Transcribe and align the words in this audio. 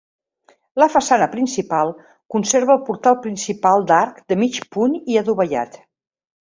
La 0.83 0.87
façana 0.93 1.27
principal 1.33 1.93
conserva 2.37 2.73
el 2.77 2.81
portal 2.89 3.21
principal 3.27 3.89
d'arc 3.93 4.21
de 4.33 4.43
mig 4.45 4.63
punt 4.77 5.01
i 5.15 5.23
adovellat. 5.25 5.83